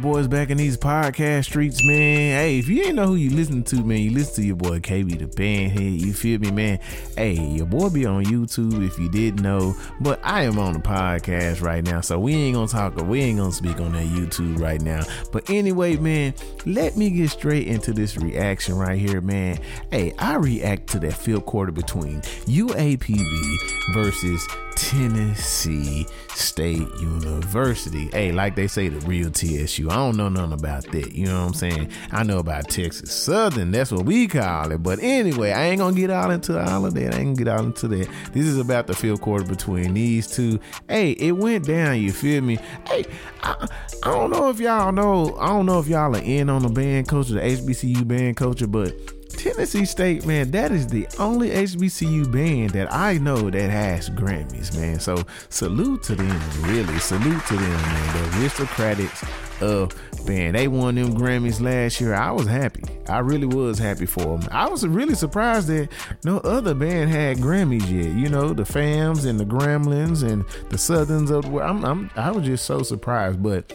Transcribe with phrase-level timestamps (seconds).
[0.00, 2.38] boys back in these podcast streets, man.
[2.38, 4.78] Hey, if you ain't know who you listen to, man, you listen to your boy
[4.78, 6.00] KB the Bandhead.
[6.00, 6.78] You feel me, man?
[7.16, 10.78] Hey, your boy be on YouTube if you didn't know, but I am on the
[10.78, 14.06] podcast right now, so we ain't gonna talk or we ain't gonna speak on that
[14.06, 15.02] YouTube right now.
[15.32, 19.58] But anyway, man, let me get straight into this reaction right here, man.
[19.90, 24.46] Hey, I react to that fifth quarter between UAPB versus
[24.76, 28.08] Tennessee State University.
[28.12, 29.90] Hey, like they say, the real TSU.
[29.90, 31.12] I don't know nothing about that.
[31.12, 31.90] You know what I'm saying?
[32.10, 33.70] I know about Texas Southern.
[33.70, 34.82] That's what we call it.
[34.82, 37.14] But anyway, I ain't gonna get all into all of that.
[37.14, 38.08] I ain't gonna get all into that.
[38.32, 40.58] This is about the fifth quarter between these two.
[40.88, 42.00] Hey, it went down.
[42.00, 42.58] You feel me?
[42.86, 43.04] Hey,
[43.42, 43.68] I,
[44.02, 45.36] I don't know if y'all know.
[45.38, 48.66] I don't know if y'all are in on the band culture, the HBCU band culture,
[48.66, 48.94] but
[49.40, 54.76] Tennessee State, man, that is the only HBCU band that I know that has Grammys,
[54.78, 55.00] man.
[55.00, 56.98] So salute to them, really.
[56.98, 58.32] Salute to them, man.
[58.32, 59.24] The aristocrats
[59.62, 59.94] of
[60.26, 60.56] band.
[60.56, 62.12] They won them Grammys last year.
[62.12, 62.82] I was happy.
[63.08, 64.46] I really was happy for them.
[64.52, 65.88] I was really surprised that
[66.22, 68.14] no other band had Grammys yet.
[68.14, 71.70] You know, the Fams and the Gramblings and the Southerns of the world.
[71.70, 73.72] I'm, I'm, I was just so surprised, but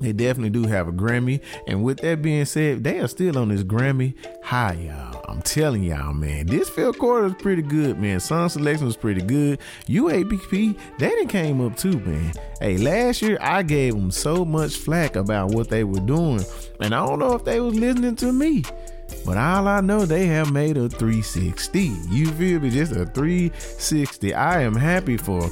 [0.00, 1.40] they definitely do have a Grammy.
[1.66, 5.24] And with that being said, they are still on this Grammy high, y'all.
[5.28, 6.46] I'm telling y'all, man.
[6.46, 8.20] This fifth quarter is pretty good, man.
[8.20, 9.58] Song selection was pretty good.
[9.86, 12.32] UAPB, they done came up too, man.
[12.60, 16.44] Hey, last year I gave them so much flack about what they were doing.
[16.80, 18.64] And I don't know if they was listening to me.
[19.24, 21.92] But all I know, they have made a 360.
[22.10, 22.70] You feel me?
[22.70, 24.34] Just a 360.
[24.34, 25.50] I am happy for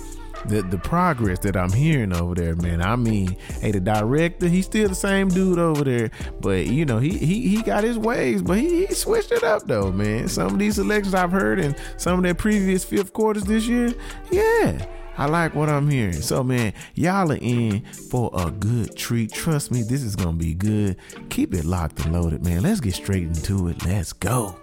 [0.49, 2.83] the the progress that I'm hearing over there, man.
[2.83, 6.99] I mean, hey, the director, he's still the same dude over there, but you know,
[6.99, 10.29] he he he got his ways, but he, he switched it up though, man.
[10.29, 13.95] Some of these selections I've heard in some of their previous fifth quarters this year,
[14.31, 14.87] yeah.
[15.19, 16.21] I like what I'm hearing.
[16.21, 19.33] So, man, y'all are in for a good treat.
[19.33, 20.97] Trust me, this is going to be good.
[21.31, 22.63] Keep it locked and loaded, man.
[22.63, 23.83] Let's get straight into it.
[23.87, 24.59] Let's go.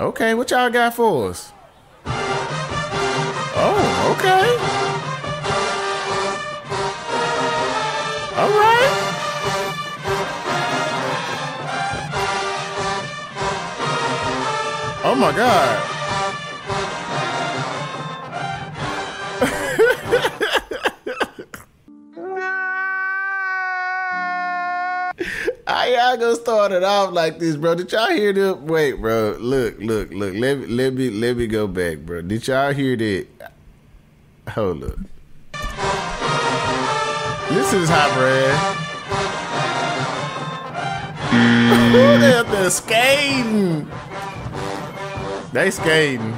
[0.00, 1.52] Okay, what y'all got for us?
[2.06, 2.16] Oh,
[4.16, 4.56] okay.
[8.34, 8.92] All right.
[15.04, 15.99] Oh my God.
[26.16, 27.76] Gonna start it off like this, bro?
[27.76, 29.36] Did y'all hear the wait, bro?
[29.38, 30.34] Look, look, look.
[30.34, 32.22] Let me let me let me go back, bro.
[32.22, 33.26] Did y'all hear that?
[34.50, 34.98] Hold up.
[37.50, 38.76] This is hot, Brad.
[42.20, 43.88] they up there skating.
[45.52, 46.36] They skating.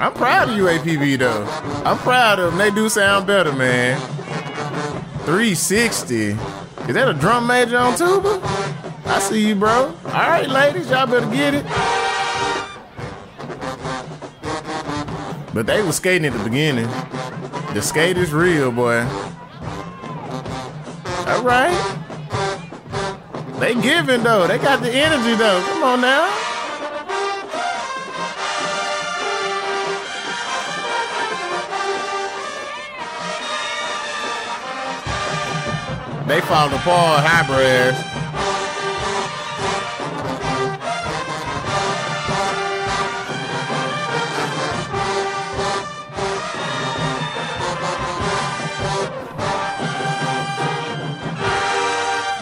[0.00, 1.44] I'm proud of UAPB though.
[1.84, 2.58] I'm proud of them.
[2.58, 4.00] They do sound better, man.
[5.26, 6.14] 360.
[6.16, 6.36] Is
[6.94, 8.40] that a drum major on tuba?
[9.04, 9.94] I see you, bro.
[10.06, 11.66] All right, ladies, y'all better get it.
[15.52, 16.88] But they was skating at the beginning.
[17.74, 19.02] The skate is real, boy.
[21.26, 21.98] All right.
[23.58, 24.46] They giving though.
[24.46, 25.62] They got the energy though.
[25.68, 26.49] Come on now.
[36.30, 37.96] They fall apart, high brass.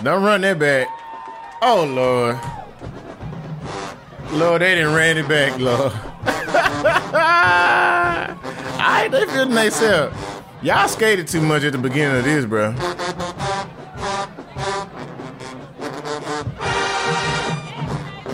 [0.05, 0.88] Don't run that back.
[1.62, 2.38] Oh Lord.
[4.38, 5.93] Lord, they didn't ran it back, Lord.
[8.84, 10.14] Alright, they feeling themselves.
[10.61, 12.75] Y'all skated too much at the beginning of this, bro.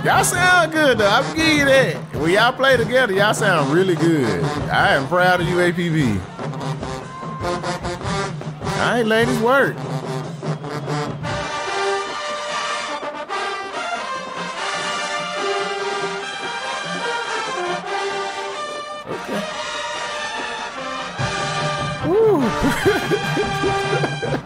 [0.04, 1.08] Y'all sound good though.
[1.08, 1.94] I'm give you that.
[2.16, 4.44] When y'all play together, y'all sound really good.
[4.70, 6.20] I am proud of you, APB.
[8.60, 9.74] All right, ladies, work.
[19.08, 19.42] Okay.
[24.34, 24.40] Woo.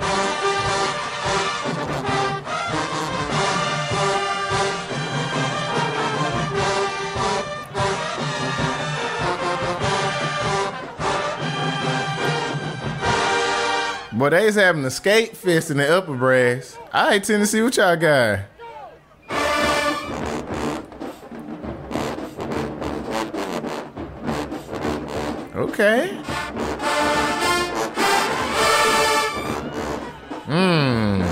[14.19, 16.77] But they's having a skate fest in the upper brass.
[16.93, 18.41] All right, Tennessee, what y'all got?
[25.55, 26.21] Okay.
[30.47, 31.23] Mmm.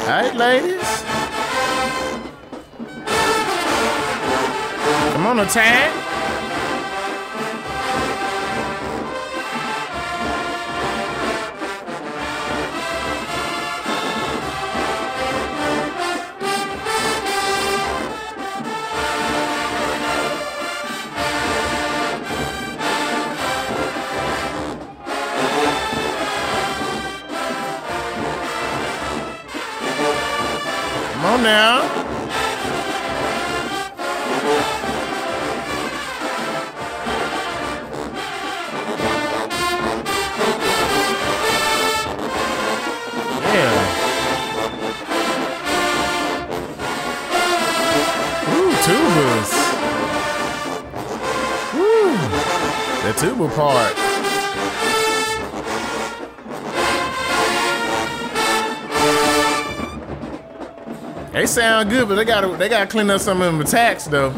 [0.00, 1.02] All right, ladies.
[5.12, 6.07] Come on, a tag.
[61.78, 64.30] Sound good, but they gotta they gotta clean up some of them attacks though.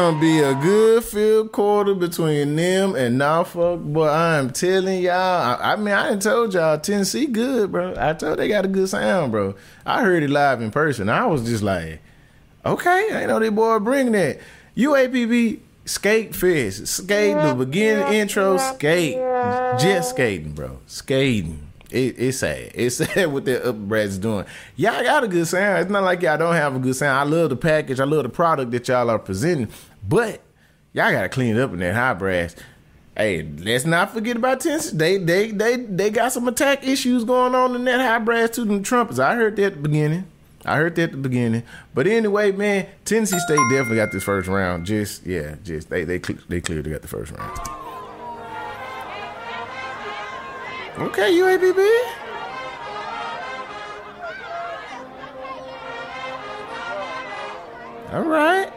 [0.00, 3.82] Gonna be a good fifth quarter between them and Norfolk.
[3.82, 5.12] Boy, I'm telling y'all.
[5.12, 7.94] I, I mean, I didn't told y'all Tennessee good, bro.
[7.98, 9.54] I told they got a good sound, bro.
[9.84, 11.10] I heard it live in person.
[11.10, 12.00] I was just like,
[12.64, 14.40] okay, I know they boy bring that.
[14.74, 19.16] UAPB skate fest, skate the beginning intro, skate,
[19.78, 21.70] just skating, bro, skating.
[21.90, 22.70] It, it's sad.
[22.74, 24.46] It's sad what the upper brass doing.
[24.76, 25.82] Y'all got a good sound.
[25.82, 27.18] It's not like y'all don't have a good sound.
[27.18, 28.00] I love the package.
[28.00, 29.68] I love the product that y'all are presenting.
[30.10, 30.40] But
[30.92, 32.56] y'all got to clean it up in that high brass.
[33.16, 34.96] Hey, let's not forget about Tennessee.
[34.96, 38.64] They they they they got some attack issues going on in that high brass to
[38.64, 39.20] The trumpets.
[39.20, 40.26] I heard that at the beginning.
[40.64, 41.62] I heard that at the beginning.
[41.94, 44.84] But anyway, man, Tennessee State definitely got this first round.
[44.84, 47.58] Just yeah, just they they they clearly got the first round.
[50.98, 52.02] Okay, UAPB.
[58.12, 58.72] All right.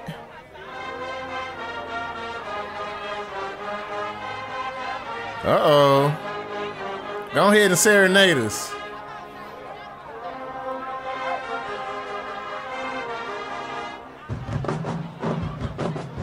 [5.46, 7.30] Uh oh.
[7.34, 8.70] Go ahead and serenade us.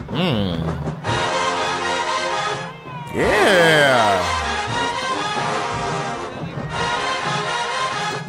[0.09, 0.57] Hmm.
[3.15, 4.17] Yeah.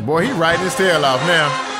[0.04, 1.71] Boy, he riding his tail off now.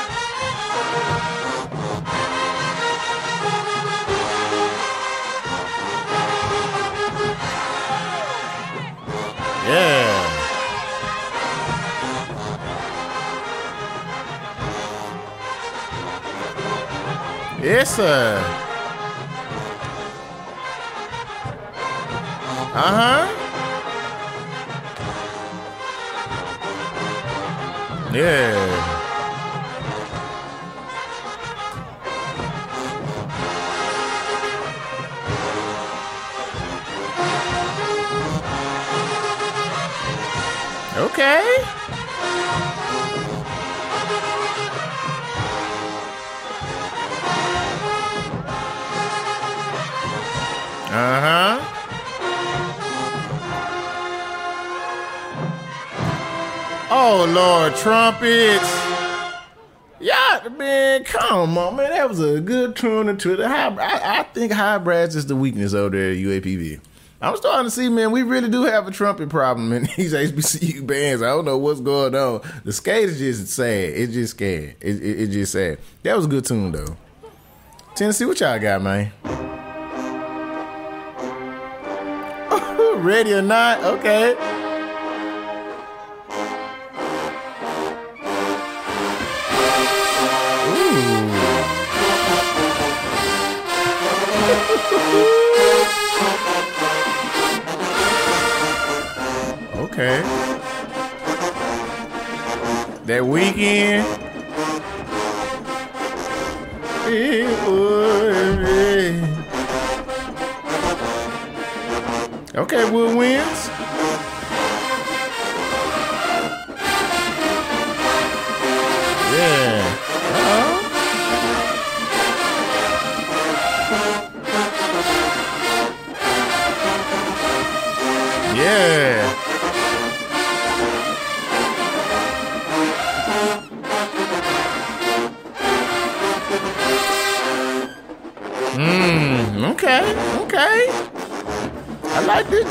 [9.65, 10.43] Yeah.
[17.61, 18.37] Yes, sir.
[22.75, 23.23] Uh huh.
[28.13, 28.82] Yeah.
[41.23, 41.63] Okay.
[50.89, 51.59] Uh huh.
[56.91, 58.61] Oh Lord, trumpets.
[60.01, 61.91] Yeah, man, come on, man.
[61.91, 63.69] That was a good tune to the high.
[63.69, 66.81] I, I think high brass is the weakness over there at UAPB.
[67.23, 70.85] I'm starting to see, man, we really do have a trumpet problem in these HBCU
[70.85, 71.21] bands.
[71.21, 72.41] I don't know what's going on.
[72.65, 73.93] The skate is just sad.
[73.93, 74.75] It's just scared.
[74.81, 75.79] It, it, it's just sad.
[76.03, 76.97] That was a good tune, though.
[77.95, 79.13] Tennessee, what y'all got, man?
[83.01, 83.81] Ready or not?
[83.85, 84.52] Okay.
[99.93, 100.21] Okay.
[103.05, 104.03] That Weeknd.
[112.55, 114.32] Okay, Will wins.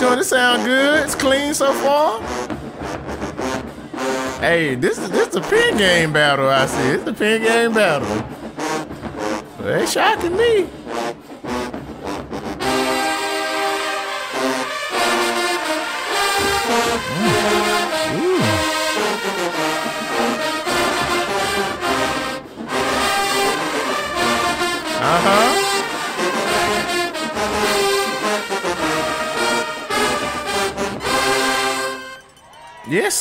[0.03, 0.19] This.
[0.19, 1.05] It sound good.
[1.05, 2.21] It's clean so far.
[4.41, 6.49] Hey, this is this is a pin game battle.
[6.49, 6.89] I see.
[6.89, 8.27] It's a pin game battle.
[9.61, 10.69] They shocking me.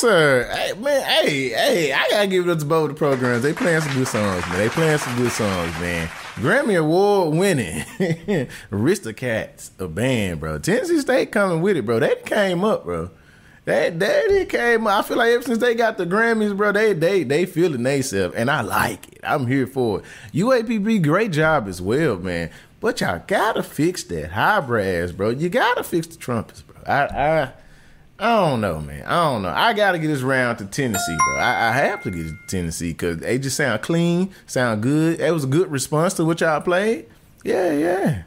[0.02, 0.50] Sir.
[0.52, 3.44] Hey, man, hey, hey, I gotta give it up to both the programs.
[3.44, 4.58] They playing some good songs, man.
[4.58, 6.08] They playing some good songs, man.
[6.34, 7.84] Grammy Award winning
[8.72, 10.58] Aristocrats, a band, bro.
[10.58, 12.00] Tennessee State coming with it, bro.
[12.00, 13.10] They came up, bro.
[13.64, 15.04] They they came up.
[15.04, 18.34] I feel like ever since they got the Grammys, bro, they they they feeling themselves,
[18.34, 19.20] and I like it.
[19.22, 20.04] I'm here for it.
[20.34, 22.50] UAPB, great job as well, man.
[22.80, 25.30] But y'all gotta fix that high brass, bro.
[25.30, 26.82] You gotta fix the trumpets, bro.
[26.88, 27.52] I I
[28.22, 29.02] I don't know, man.
[29.04, 29.48] I don't know.
[29.48, 31.38] I got to get this round to Tennessee, bro.
[31.38, 35.18] I, I have to get to Tennessee because they just sound clean, sound good.
[35.18, 37.06] It was a good response to what y'all played.
[37.42, 38.22] Yeah, yeah.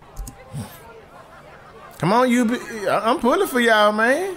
[1.98, 2.60] Come on, you.
[2.90, 4.36] I'm pulling for y'all, man.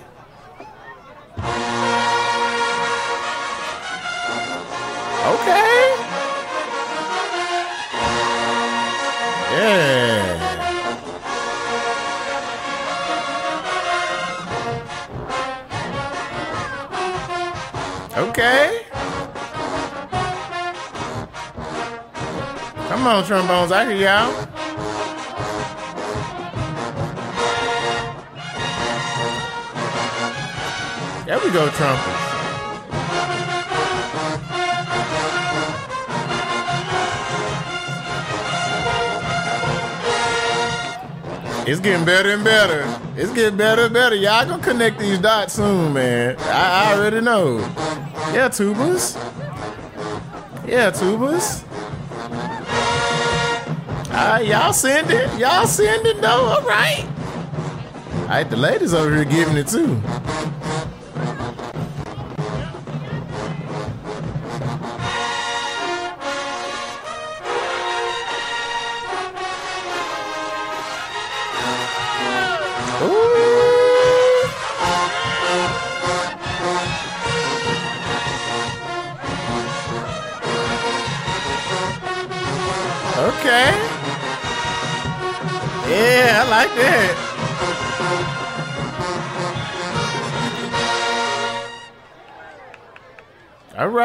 [5.27, 5.95] Okay.
[9.51, 10.38] Yeah.
[18.39, 18.83] Okay.
[22.87, 23.73] Come on, trombones.
[23.73, 24.31] I hear y'all.
[31.27, 32.29] There we go, trumpets.
[41.67, 43.01] It's getting better and better.
[43.17, 44.15] It's getting better and better.
[44.15, 46.37] Y'all gonna connect these dots soon, man.
[46.39, 47.59] I, I already know.
[48.35, 49.17] Yeah, tubas.
[50.67, 51.65] Yeah, tubas.
[54.11, 55.39] Uh, y'all send it.
[55.39, 56.29] Y'all send it though.
[56.29, 57.07] All right.
[58.23, 60.01] All right, the ladies over here giving it too.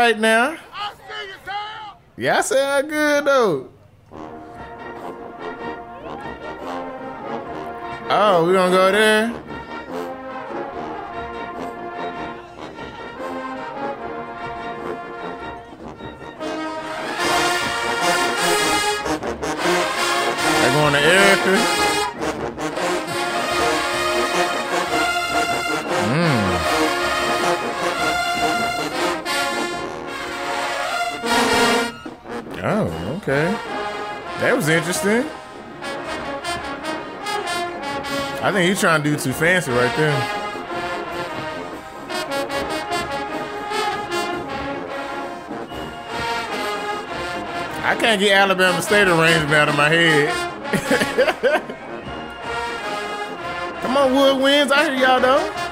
[0.04, 0.58] Right now.
[2.18, 3.70] Yeah, I sound good though.
[8.10, 9.28] Oh, we gonna go there?
[20.60, 21.83] They going to Erica.
[33.24, 33.52] Okay.
[34.42, 35.24] That was interesting.
[38.42, 40.12] I think he's trying to do too fancy right there.
[47.86, 50.34] I can't get Alabama State arrangement out of my head.
[53.82, 54.72] Come on, Woodwinds.
[54.72, 55.63] I hear y'all though.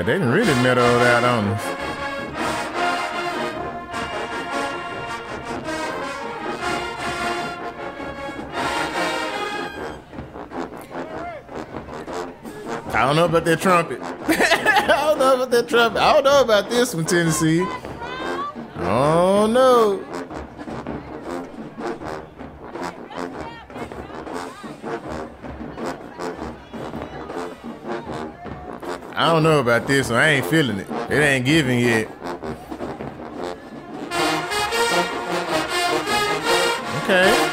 [0.00, 1.66] Boy, they didn't really mellowed out on us.
[12.94, 14.00] I don't know about that trumpet.
[14.02, 16.00] I don't know about that trumpet.
[16.00, 17.66] I don't know about this one, Tennessee.
[18.78, 20.09] Oh no.
[29.20, 30.18] I don't know about this one.
[30.18, 30.88] I ain't feeling it.
[31.10, 32.08] It ain't giving yet.
[37.04, 37.50] Okay.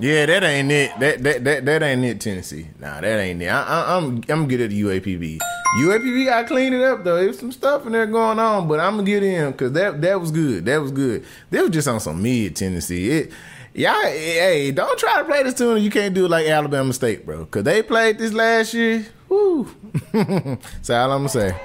[0.00, 0.98] Yeah, that ain't it.
[0.98, 2.66] That that that, that ain't it, Tennessee.
[2.80, 3.46] Nah, that ain't it.
[3.46, 5.38] I, I, I'm I'm good at the UAPB.
[5.76, 7.16] UAPB got to clean it up though.
[7.16, 10.20] There's some stuff in there going on, but I'm gonna get in because that that
[10.20, 10.64] was good.
[10.64, 11.24] That was good.
[11.50, 13.10] They was just on some mid Tennessee.
[13.10, 13.32] It
[13.74, 15.82] y'all hey don't try to play this tune.
[15.82, 17.44] You can't do it like Alabama State, bro.
[17.46, 19.06] Cause they played this last year.
[19.28, 19.68] Woo.
[20.12, 21.60] That's all I'm gonna say.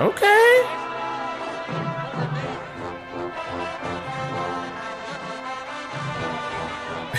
[0.00, 0.77] Okay.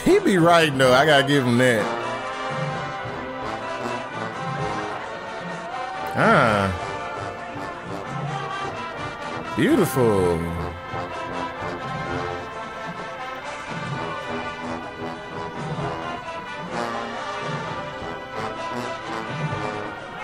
[0.10, 0.92] He be right though.
[0.92, 1.86] I gotta give him that.
[6.16, 6.74] Ah.
[9.56, 10.40] Beautiful.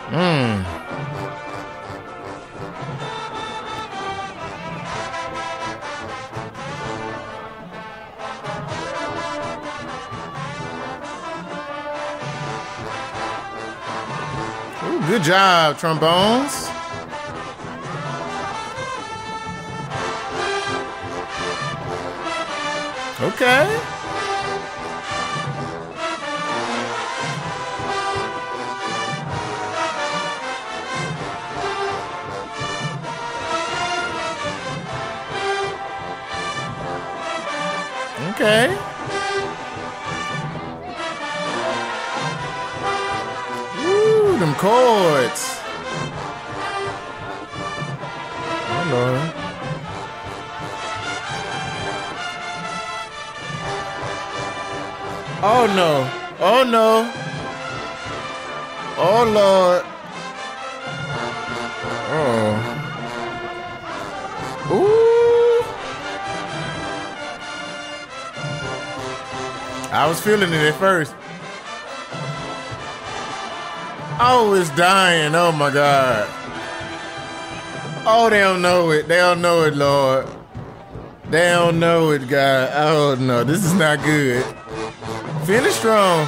[0.10, 0.75] Mmm.
[15.26, 16.70] Job, trombones.
[23.22, 23.82] Okay.
[38.30, 38.85] Okay.
[44.58, 45.60] Chords.
[48.92, 49.32] Lord.
[55.48, 56.10] Oh no.
[56.40, 57.12] Oh no.
[58.98, 59.84] Oh Lord.
[62.12, 62.72] Oh.
[64.72, 65.06] Ooh.
[69.92, 71.14] I was feeling it at first.
[74.18, 75.36] Oh, it's dying.
[75.36, 76.26] Oh my God.
[78.08, 79.10] Oh, they don't know it.
[79.10, 80.28] They don't know it, Lord.
[81.30, 82.70] They don't know it, God.
[82.74, 84.46] Oh no, this is not good.
[85.46, 86.28] Finish strong.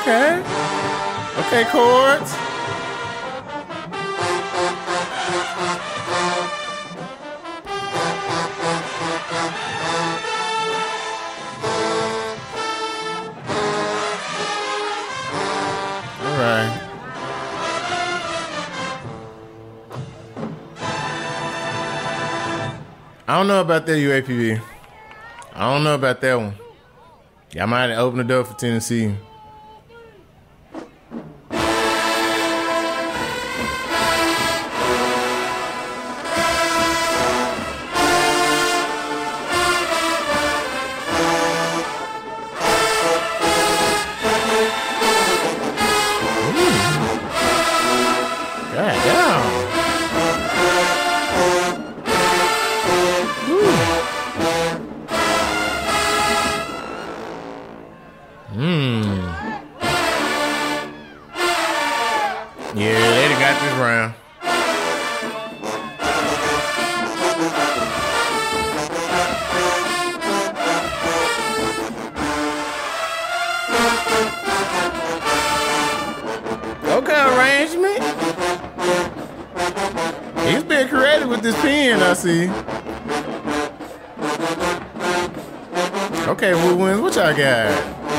[0.00, 0.42] Okay.
[1.40, 2.49] Okay, chords.
[23.40, 24.60] Don't know about that UAPB.
[25.54, 26.54] I don't know about that one.
[27.52, 29.16] Y'all might open the door for Tennessee.
[81.40, 82.50] With this pen, I see.
[86.28, 87.72] Okay, Woodwinds, what y'all got?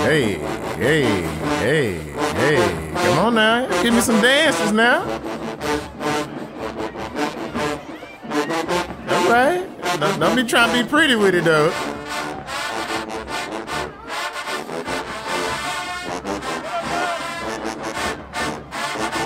[0.06, 0.40] Hey,
[0.80, 1.04] hey,
[1.60, 2.92] hey, hey.
[2.96, 3.84] Come on now.
[3.84, 5.02] Give me some dances now.
[9.08, 9.70] All right.
[10.00, 11.70] Don't, don't be trying to be pretty with it, though.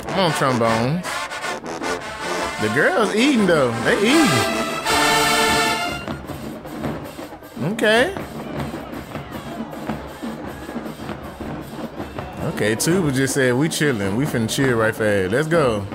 [0.09, 1.14] Come on, trombones.
[2.65, 3.71] The girls eating, though.
[3.83, 4.25] They eating.
[7.73, 8.15] Okay.
[12.45, 14.15] Okay, Tuba just said we chilling.
[14.15, 15.31] We finna chill right fast.
[15.31, 15.85] Let's go.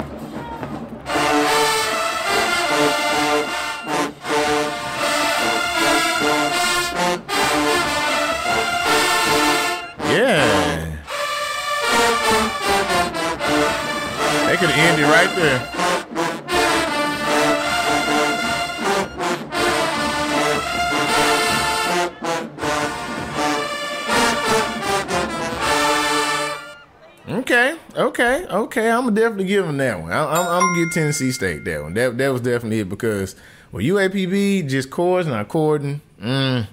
[10.06, 10.86] Yeah.
[14.46, 15.79] They could end it right there.
[28.20, 28.46] Okay.
[28.46, 28.90] Okay.
[28.90, 30.12] I'm gonna definitely give him that one.
[30.12, 31.94] I, I'm, I'm gonna get Tennessee State that one.
[31.94, 33.34] That that was definitely it because
[33.72, 36.02] well, UAPB just chords not chording.
[36.20, 36.66] Mm.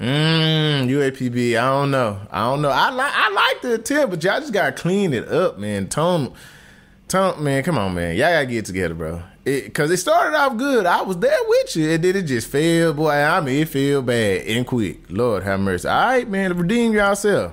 [0.00, 1.56] Mmm, UAPB.
[1.56, 2.18] I don't know.
[2.28, 2.70] I don't know.
[2.70, 5.88] I like I like the attempt, but y'all just gotta clean it up, man.
[5.88, 6.32] Tone,
[7.06, 7.62] tone, man.
[7.62, 8.16] Come on, man.
[8.16, 9.22] Y'all gotta get together, bro.
[9.44, 10.86] It, Cause it started off good.
[10.86, 13.10] I was there with you, and then it just failed, boy.
[13.10, 15.02] I mean, it fell bad and quick.
[15.08, 15.86] Lord have mercy.
[15.86, 16.56] All right, man.
[16.56, 17.52] Redeem yourself.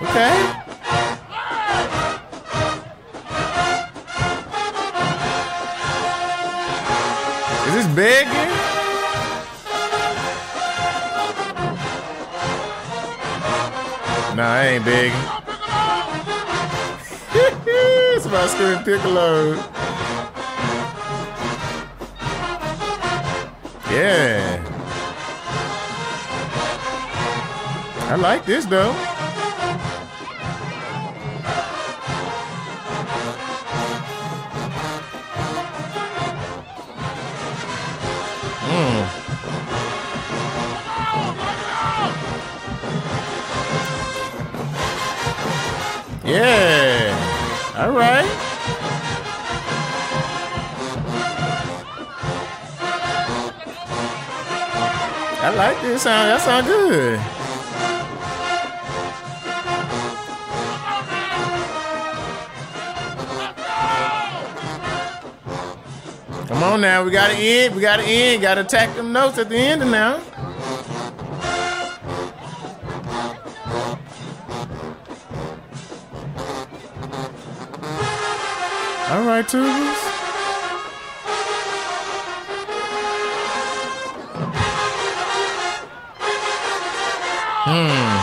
[0.00, 0.54] Okay.
[7.66, 8.26] Is this big?
[14.36, 15.12] Nah, I ain't big.
[17.34, 19.56] it's about screaming Piccolo.
[23.90, 24.62] Yeah.
[28.10, 29.07] I like this though.
[46.28, 47.74] Yeah.
[47.78, 48.28] All right.
[55.40, 56.28] I like this sound.
[56.28, 57.18] That sound good.
[66.48, 67.74] Come on now, we gotta end.
[67.74, 68.42] We gotta end.
[68.42, 70.20] Gotta attack them notes at the end of now.
[79.38, 79.70] Right, Tubers.
[87.62, 88.18] Hmm.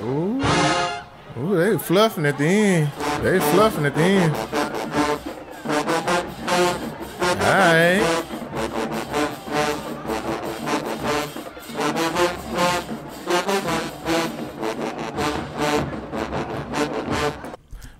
[0.00, 0.42] Ooh.
[1.36, 3.01] Ooh, they fluffing at the end.
[3.22, 4.34] They fluffing at the end.
[7.40, 8.02] All right.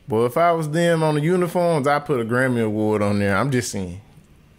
[0.09, 3.37] Well, if I was them on the uniforms, I put a Grammy Award on there.
[3.37, 4.01] I'm just saying.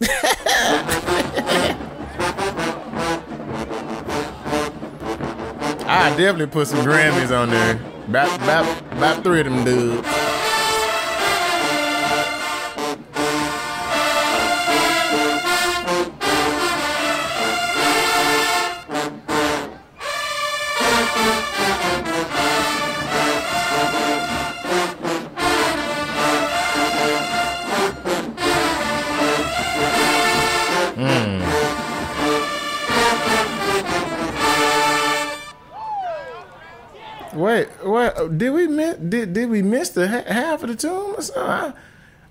[5.86, 7.78] I definitely put some Grammys on there.
[8.08, 10.13] About, about, about three of them dudes.
[38.28, 38.96] Did we miss?
[38.96, 41.42] Did did we miss the half of the tune or something?
[41.42, 41.72] I,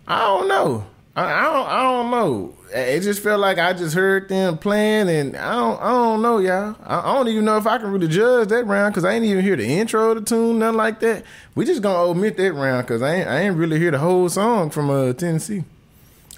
[0.08, 0.86] I don't know.
[1.16, 1.68] I, I don't.
[1.68, 2.56] I don't know.
[2.74, 5.82] It just felt like I just heard them playing, and I don't.
[5.82, 6.76] I don't know, y'all.
[6.84, 9.26] I, I don't even know if I can really judge that round because I ain't
[9.26, 11.24] even hear the intro of the tune, nothing like that.
[11.54, 13.28] We just gonna omit that round because I ain't.
[13.28, 15.64] I ain't really hear the whole song from uh, Tennessee.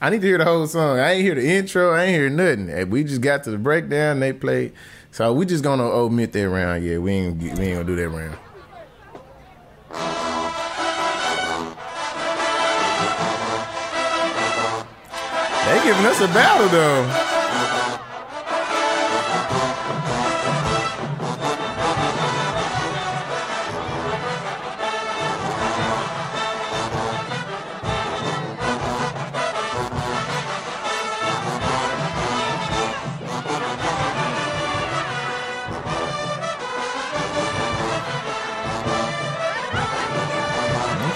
[0.01, 0.99] I need to hear the whole song.
[0.99, 1.93] I ain't hear the intro.
[1.93, 2.89] I ain't hear nothing.
[2.89, 4.19] We just got to the breakdown.
[4.19, 4.73] They played.
[5.11, 6.83] So we just gonna omit that round.
[6.83, 7.37] Yeah, we ain't.
[7.37, 8.37] We ain't gonna do that round.
[15.65, 17.34] They giving us a battle though.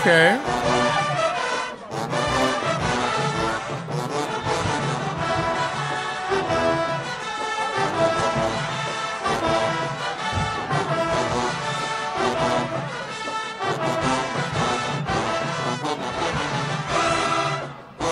[0.09, 0.39] Okay.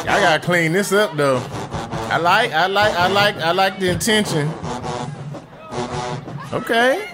[0.08, 1.38] I gotta clean this up though.
[2.12, 4.48] I like, I like, I like, I like the intention.
[6.54, 7.07] Okay.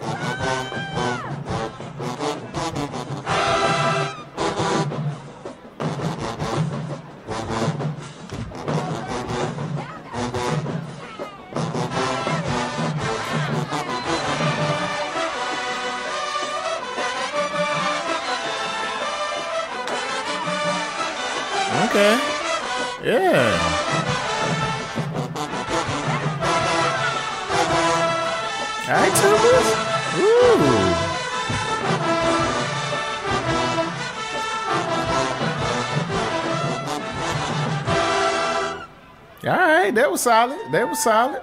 [39.84, 40.72] Right, that was solid.
[40.72, 41.41] That was solid.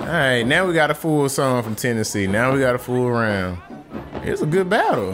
[0.00, 2.26] All right, now we got a full song from Tennessee.
[2.26, 3.58] Now we got a full round.
[4.22, 5.12] It's a good battle.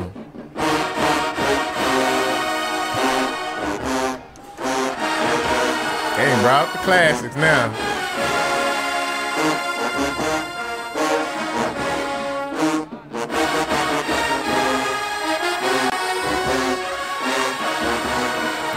[6.16, 7.72] Hey, brought the classics now.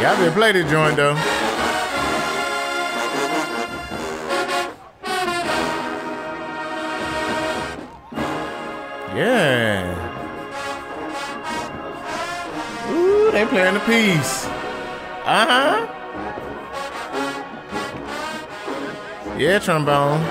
[0.02, 1.43] Y'all been play this joint though.
[9.16, 9.94] Yeah.
[12.90, 14.46] Ooh, they playing the piece.
[15.26, 15.88] Uh huh.
[19.38, 20.22] Yeah, trombone.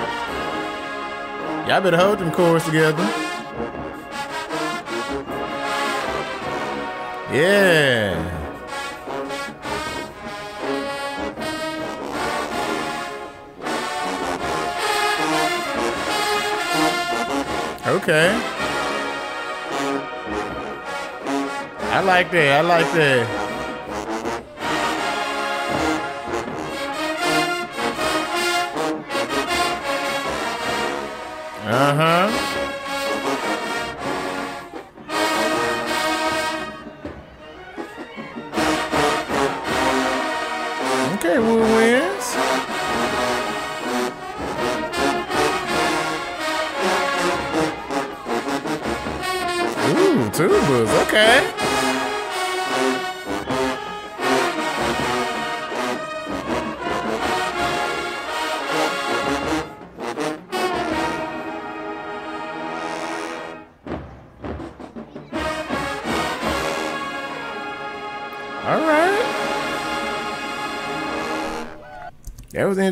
[1.68, 3.04] Y'all better hold them chords together.
[7.32, 8.18] Yeah.
[17.86, 18.61] Okay.
[21.94, 22.52] I like that.
[22.52, 23.26] I like that.
[31.68, 32.11] Uh huh.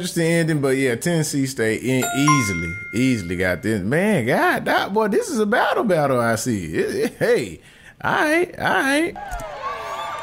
[0.00, 3.82] Interesting ending, but yeah, Tennessee State in easily, easily got this.
[3.82, 6.18] Man, God, that, boy, this is a battle battle.
[6.18, 6.72] I see.
[6.72, 7.60] It, it, hey,
[8.02, 9.14] all right, all right.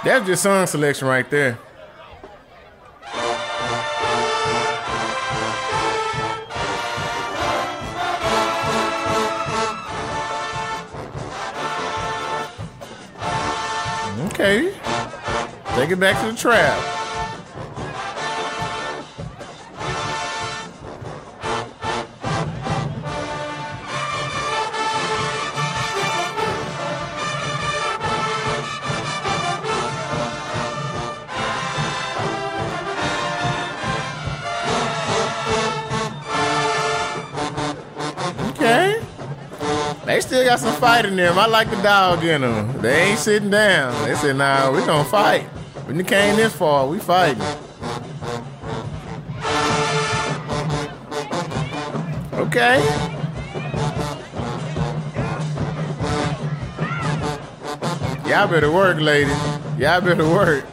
[0.03, 1.59] That's just song selection right there.
[14.29, 14.73] Okay,
[15.75, 16.96] take it back to the trap.
[40.47, 41.38] Got some fight in them.
[41.38, 42.81] I like the dog in them.
[42.81, 43.91] They ain't sitting down.
[44.07, 45.41] They said, nah, we gonna fight.
[45.86, 47.41] When you came this far, we fighting.
[52.33, 52.79] Okay.
[58.25, 59.29] Y'all better work, lady.
[59.77, 60.63] Y'all better work.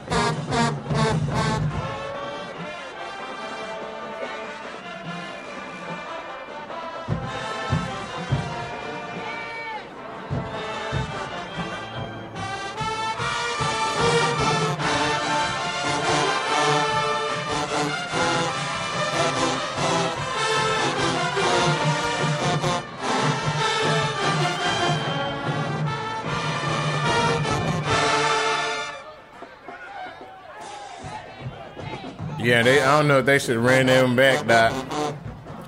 [32.55, 32.81] Yeah, they.
[32.81, 34.73] I don't know if they should ran them back, Doc.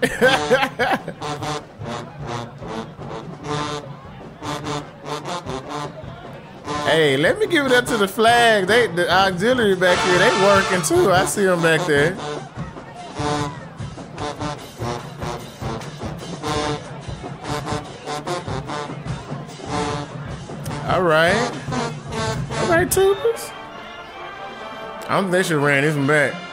[6.87, 8.69] hey, let me give it up to the flag.
[8.69, 11.11] They, the auxiliary back here, they working too.
[11.11, 12.17] I see them back there.
[20.89, 21.35] All right.
[22.61, 23.51] All right, tubers.
[25.09, 26.46] I don't think they should ran this one back.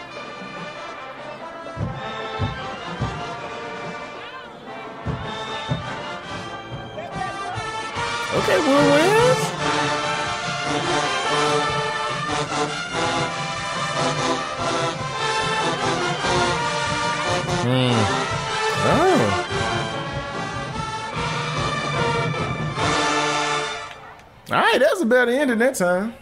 [24.73, 26.15] Right, that's a better ending that time.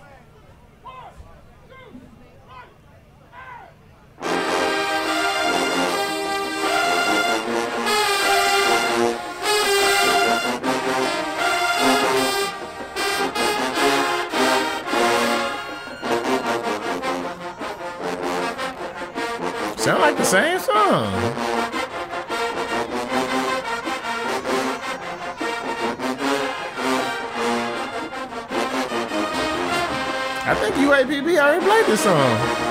[32.07, 32.61] Already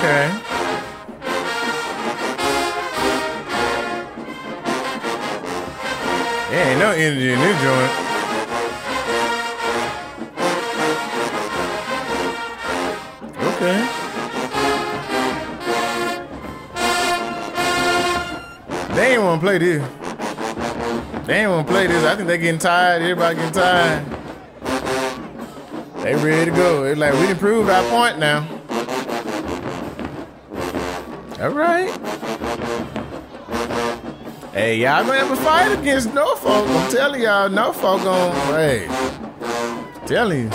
[0.00, 0.47] played
[6.78, 7.00] this song.
[7.00, 7.92] energy in this joint.
[13.54, 13.78] Okay.
[18.94, 19.82] They ain't want to play this.
[21.26, 22.04] They ain't want to play this.
[22.04, 23.02] I think they getting tired.
[23.02, 24.04] Everybody getting tired.
[26.02, 26.84] They ready to go.
[26.84, 28.48] It's like we done proved our point now.
[31.40, 32.07] All right.
[34.58, 36.66] Hey, y'all gonna have a fight against Norfolk.
[36.66, 38.88] I'm telling y'all, Norfolk gonna, hey,
[40.04, 40.48] telling you.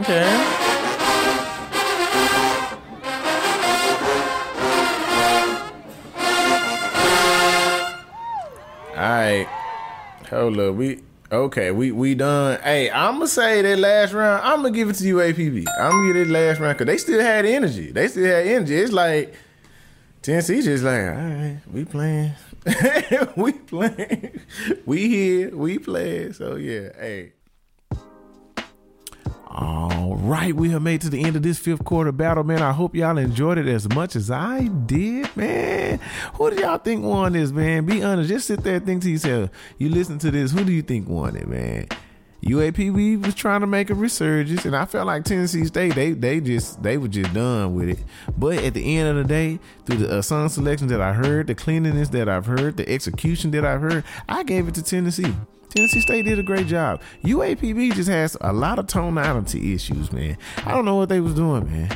[0.00, 0.24] Okay.
[8.88, 9.46] All right.
[10.30, 10.74] Hold up.
[10.76, 12.60] We Okay, we we done.
[12.62, 14.42] Hey, I'm gonna say that last round.
[14.44, 15.64] I'm gonna give it to UAPB.
[15.80, 17.92] I'm gonna give it last round because they still had energy.
[17.92, 18.76] They still had energy.
[18.76, 19.34] It's like
[20.22, 22.32] Tennessee just like, all right, we playing,
[23.36, 24.40] we playing,
[24.84, 26.34] we here, we playing.
[26.34, 27.32] So yeah, hey.
[29.48, 29.88] All
[30.24, 32.62] right, we have made to the end of this fifth quarter battle, man.
[32.62, 36.00] I hope y'all enjoyed it as much as I did, man.
[36.34, 37.86] Who do y'all think won this, man?
[37.86, 38.28] Be honest.
[38.28, 39.50] Just sit there and think to yourself.
[39.78, 40.52] You listen to this.
[40.52, 41.88] Who do you think won it, man?
[42.44, 46.40] UAPB was trying to make a resurgence, and I felt like Tennessee State they they
[46.40, 47.98] just they were just done with it.
[48.36, 51.46] But at the end of the day, through the uh, song selections that I heard,
[51.46, 55.34] the cleanliness that I've heard, the execution that I've heard, I gave it to Tennessee.
[55.74, 57.00] Tennessee State did a great job.
[57.24, 60.38] UAPB just has a lot of tonality issues, man.
[60.58, 61.90] I don't know what they was doing, man.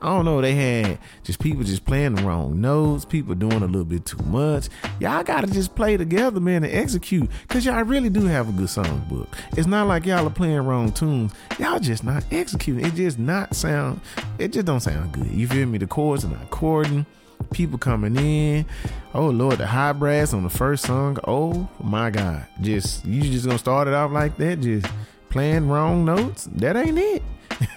[0.00, 0.40] I don't know.
[0.40, 4.22] They had just people just playing the wrong notes, people doing a little bit too
[4.24, 4.68] much.
[5.00, 7.28] Y'all gotta just play together, man, and execute.
[7.48, 9.26] Cause y'all really do have a good songbook.
[9.56, 11.32] It's not like y'all are playing wrong tunes.
[11.58, 12.86] Y'all just not executing.
[12.86, 14.00] It just not sound.
[14.38, 15.26] It just don't sound good.
[15.32, 15.78] You feel me?
[15.78, 17.04] The chords are not chording
[17.50, 18.66] people coming in.
[19.12, 21.18] Oh Lord, the high brass on the first song.
[21.26, 22.46] Oh my God.
[22.60, 24.86] Just you just gonna start it off like that, just
[25.28, 26.48] playing wrong notes.
[26.52, 27.22] That ain't it.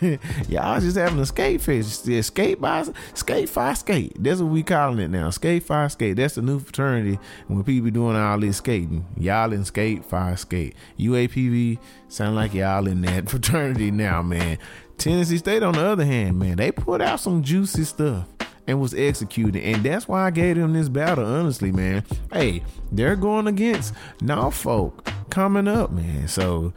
[0.49, 2.07] Y'all just having a skate fest.
[2.07, 4.15] Yeah, skate by skate fire skate.
[4.19, 5.29] That's what we calling it now.
[5.29, 6.15] Skate fire skate.
[6.15, 9.05] That's the new fraternity when people doing all this skating.
[9.17, 10.75] Y'all in skate fire skate.
[10.99, 14.57] UAPB sound like y'all in that fraternity now, man.
[14.97, 18.25] Tennessee State on the other hand, man, they put out some juicy stuff
[18.67, 19.63] and was executed.
[19.63, 22.03] And that's why I gave them this battle, honestly, man.
[22.31, 26.27] Hey, they're going against Norfolk coming up, man.
[26.27, 26.73] So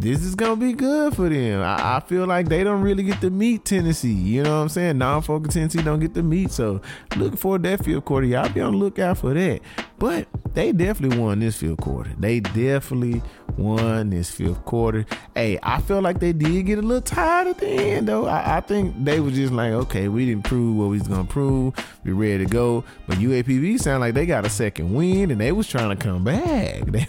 [0.00, 1.60] this is gonna be good for them.
[1.60, 4.12] I, I, feel like they don't really get to meet Tennessee.
[4.12, 4.98] You know what I'm saying?
[4.98, 6.50] Norfolk Tennessee don't get to meet.
[6.52, 6.80] So
[7.16, 8.26] looking for that fifth quarter.
[8.26, 9.60] Y'all be on the lookout for that.
[9.98, 12.10] But they definitely won this fifth quarter.
[12.18, 13.22] They definitely
[13.56, 15.04] won this fifth quarter.
[15.34, 18.26] Hey, I feel like they did get a little tired at the end though.
[18.26, 21.24] I, I think they were just like, okay, we didn't prove what we was gonna
[21.24, 21.74] prove.
[22.04, 22.84] We ready to go.
[23.08, 26.24] But UAPB sound like they got a second win and they was trying to come
[26.24, 26.84] back.
[26.98, 27.06] They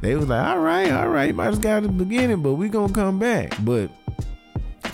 [0.00, 2.92] they was like, all right, all right, might have got the beginning, but we gonna
[2.92, 3.54] come back.
[3.64, 3.90] But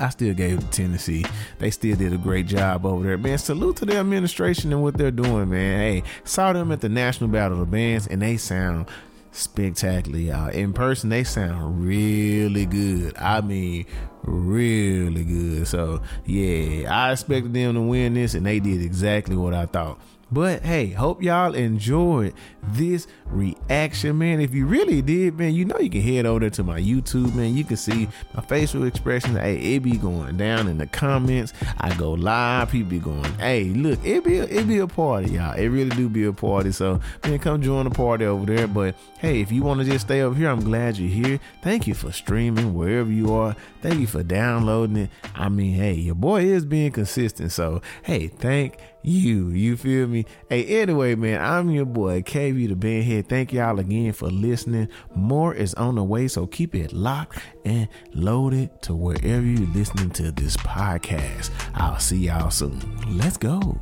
[0.00, 1.24] I still gave to Tennessee.
[1.58, 3.38] They still did a great job over there, man.
[3.38, 5.78] Salute to the administration and what they're doing, man.
[5.78, 8.86] Hey, saw them at the National Battle of the Bands, and they sound
[9.30, 10.30] spectacularly.
[10.58, 13.16] In person, they sound really good.
[13.16, 13.86] I mean,
[14.22, 15.68] really good.
[15.68, 20.00] So, yeah, I expected them to win this, and they did exactly what I thought.
[20.30, 24.40] But hey, hope y'all enjoyed this reaction, man.
[24.40, 27.56] If you really did, man, you know you can head over to my YouTube, man.
[27.56, 29.38] You can see my facial expressions.
[29.38, 31.52] Hey, it be going down in the comments.
[31.78, 32.70] I go live.
[32.70, 35.54] People be going, hey, look, it be a, it be a party, y'all.
[35.54, 36.72] It really do be a party.
[36.72, 38.66] So man, come join the party over there.
[38.66, 41.40] But hey, if you want to just stay over here, I'm glad you're here.
[41.62, 43.54] Thank you for streaming wherever you are.
[43.82, 45.10] Thank you for downloading it.
[45.34, 47.52] I mean, hey, your boy is being consistent.
[47.52, 49.50] So hey, thank you.
[49.50, 50.26] You feel me?
[50.48, 54.88] Hey, anyway, man, I'm your boy KB the here, Thank y'all again for listening.
[55.14, 60.10] More is on the way, so keep it locked and loaded to wherever you're listening
[60.10, 61.50] to this podcast.
[61.74, 62.80] I'll see y'all soon.
[63.16, 63.78] Let's go.